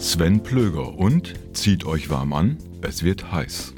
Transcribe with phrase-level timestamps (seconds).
[0.00, 3.74] Sven Plöger und zieht euch warm an, es wird heiß.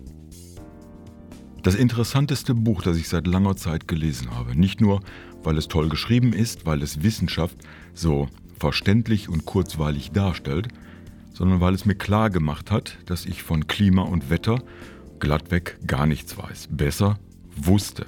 [1.65, 4.57] Das interessanteste Buch, das ich seit langer Zeit gelesen habe.
[4.57, 5.01] Nicht nur,
[5.43, 7.57] weil es toll geschrieben ist, weil es Wissenschaft
[7.93, 10.69] so verständlich und kurzweilig darstellt,
[11.33, 14.63] sondern weil es mir klar gemacht hat, dass ich von Klima und Wetter
[15.19, 16.69] glattweg gar nichts weiß.
[16.71, 17.19] Besser
[17.57, 18.07] wusste.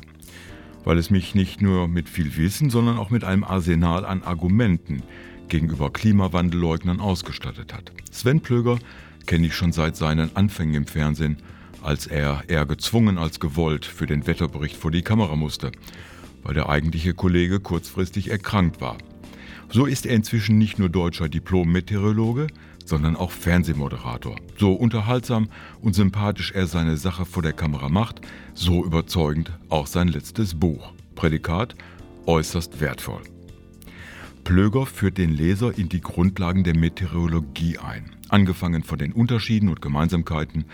[0.84, 5.02] Weil es mich nicht nur mit viel Wissen, sondern auch mit einem Arsenal an Argumenten
[5.48, 7.92] gegenüber Klimawandelleugnern ausgestattet hat.
[8.10, 8.78] Sven Plöger
[9.26, 11.38] kenne ich schon seit seinen Anfängen im Fernsehen,
[11.82, 15.72] als er eher gezwungen als gewollt für den Wetterbericht vor die Kamera musste,
[16.42, 18.96] weil der eigentliche Kollege kurzfristig erkrankt war.
[19.70, 22.46] So ist er inzwischen nicht nur deutscher Diplom-Meteorologe,
[22.84, 24.36] sondern auch Fernsehmoderator.
[24.58, 25.48] So unterhaltsam
[25.80, 28.20] und sympathisch er seine Sache vor der Kamera macht,
[28.54, 30.92] so überzeugend auch sein letztes Buch.
[31.14, 31.74] Prädikat
[32.26, 33.33] äußerst wertvoll.
[34.44, 39.80] Plöger führt den Leser in die Grundlagen der Meteorologie ein, angefangen von den Unterschieden und
[39.80, 40.66] Gemeinsamkeiten,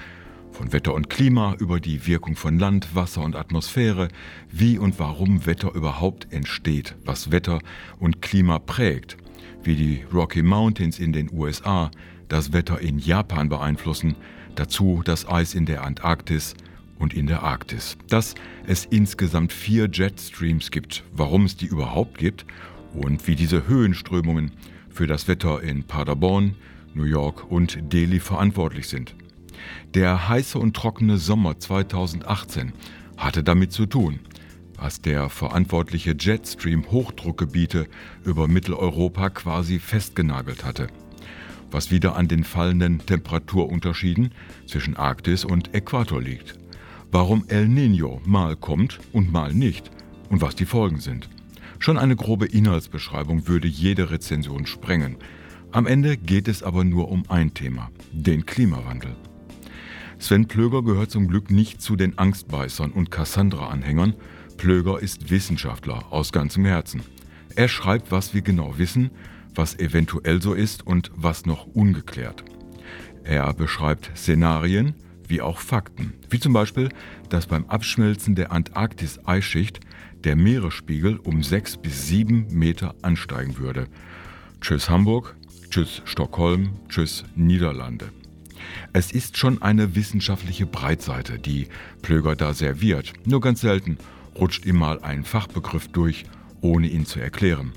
[0.51, 4.09] von Wetter und Klima über die Wirkung von Land, Wasser und Atmosphäre,
[4.51, 7.61] wie und warum Wetter überhaupt entsteht, was Wetter
[8.01, 9.17] und Klima prägt,
[9.63, 11.93] wie die Rocky Mountains in den USA
[12.29, 14.17] das Wetter in Japan beeinflussen,
[14.57, 16.55] dazu das Eis in der Antarktis
[16.99, 17.97] und in der Arktis.
[18.09, 18.35] Dass
[18.67, 22.45] es insgesamt vier Jetstreams gibt, warum es die überhaupt gibt
[22.95, 24.53] und wie diese Höhenströmungen
[24.91, 26.57] für das Wetter in Paderborn,
[26.95, 29.15] New York und Delhi verantwortlich sind.
[29.95, 32.73] Der heiße und trockene Sommer 2018
[33.17, 34.21] hatte damit zu tun,
[34.77, 37.87] was der verantwortliche Jetstream Hochdruckgebiete
[38.25, 40.89] über Mitteleuropa quasi festgenagelt hatte,
[41.71, 44.33] was wieder an den fallenden Temperaturunterschieden
[44.67, 46.59] zwischen Arktis und Äquator liegt,
[47.13, 49.91] warum El Niño mal kommt und mal nicht
[50.31, 51.29] und was die Folgen sind.
[51.83, 55.17] Schon eine grobe Inhaltsbeschreibung würde jede Rezension sprengen.
[55.73, 59.17] Am Ende geht es aber nur um ein Thema, den Klimawandel.
[60.19, 64.13] Sven Plöger gehört zum Glück nicht zu den Angstbeißern und Cassandra-Anhängern.
[64.59, 67.03] Plöger ist Wissenschaftler aus ganzem Herzen.
[67.57, 69.11] Er schreibt, was wir genau wissen,
[69.55, 72.45] was eventuell so ist und was noch ungeklärt.
[73.25, 74.95] Er beschreibt Szenarien
[75.31, 76.91] wie auch Fakten, wie zum Beispiel,
[77.29, 79.81] dass beim Abschmelzen der Antarktis-Eisschicht
[80.25, 83.87] der Meeresspiegel um 6 bis 7 Meter ansteigen würde.
[84.61, 85.37] Tschüss Hamburg,
[85.71, 88.11] tschüss Stockholm, tschüss Niederlande.
[88.93, 91.69] Es ist schon eine wissenschaftliche Breitseite, die
[92.03, 93.13] Plöger da serviert.
[93.25, 93.97] Nur ganz selten
[94.35, 96.25] rutscht ihm mal ein Fachbegriff durch,
[96.61, 97.73] ohne ihn zu erklären.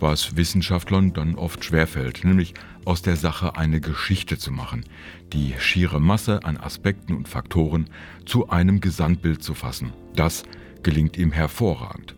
[0.00, 2.54] Was Wissenschaftlern dann oft schwerfällt, nämlich
[2.84, 4.84] aus der Sache eine Geschichte zu machen,
[5.32, 7.90] die schiere Masse an Aspekten und Faktoren
[8.24, 9.92] zu einem Gesamtbild zu fassen.
[10.14, 10.44] Das
[10.84, 12.14] gelingt ihm hervorragend.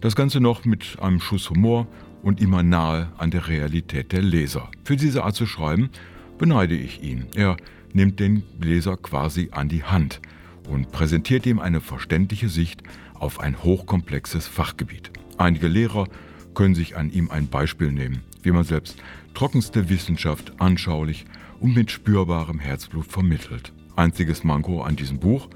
[0.00, 1.86] Das Ganze noch mit einem Schuss Humor
[2.22, 4.68] und immer nahe an der Realität der Leser.
[4.84, 5.90] Für diese Art zu schreiben
[6.36, 7.26] beneide ich ihn.
[7.36, 7.56] Er
[7.92, 10.20] nimmt den Leser quasi an die Hand
[10.68, 12.82] und präsentiert ihm eine verständliche Sicht
[13.14, 15.10] auf ein hochkomplexes Fachgebiet.
[15.38, 16.08] Einige Lehrer
[16.54, 18.96] können sich an ihm ein Beispiel nehmen, wie man selbst
[19.34, 21.24] trockenste Wissenschaft anschaulich
[21.60, 23.72] und mit spürbarem Herzblut vermittelt.
[23.96, 25.48] Einziges Manko an diesem Buch,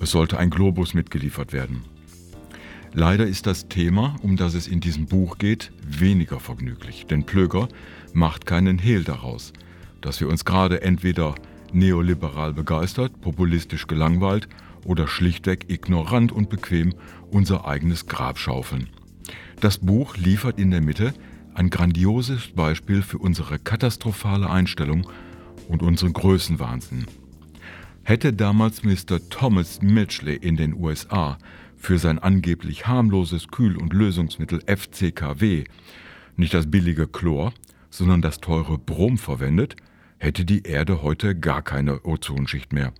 [0.00, 1.84] es sollte ein Globus mitgeliefert werden.
[2.94, 7.68] Leider ist das Thema, um das es in diesem Buch geht, weniger vergnüglich, denn Plöger
[8.12, 9.52] macht keinen Hehl daraus,
[10.00, 11.34] dass wir uns gerade entweder
[11.72, 14.48] neoliberal begeistert, populistisch gelangweilt
[14.84, 16.94] oder schlichtweg ignorant und bequem
[17.30, 18.88] unser eigenes Grab schaufeln.
[19.60, 21.12] Das Buch liefert in der Mitte
[21.52, 25.10] ein grandioses Beispiel für unsere katastrophale Einstellung
[25.66, 27.06] und unseren Größenwahnsinn.
[28.04, 29.18] Hätte damals Mr.
[29.30, 31.38] Thomas Mitchley in den USA
[31.76, 35.64] für sein angeblich harmloses Kühl- und Lösungsmittel FCKW
[36.36, 37.52] nicht das billige Chlor,
[37.90, 39.74] sondern das teure Brom verwendet,
[40.18, 42.92] hätte die Erde heute gar keine Ozonschicht mehr.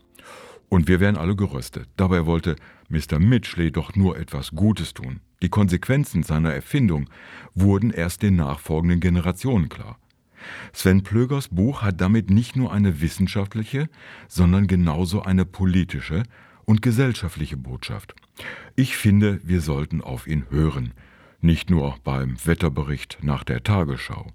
[0.69, 1.89] Und wir wären alle geröstet.
[1.97, 2.57] Dabei wollte
[2.89, 3.21] Mr.
[3.21, 5.21] Mitchley doch nur etwas Gutes tun.
[5.43, 7.09] Die Konsequenzen seiner Erfindung
[7.54, 9.99] wurden erst den nachfolgenden Generationen klar.
[10.73, 13.88] Sven Plögers Buch hat damit nicht nur eine wissenschaftliche,
[14.29, 16.23] sondern genauso eine politische
[16.64, 18.14] und gesellschaftliche Botschaft.
[18.76, 20.93] Ich finde, wir sollten auf ihn hören,
[21.41, 24.26] nicht nur beim Wetterbericht nach der Tagesschau.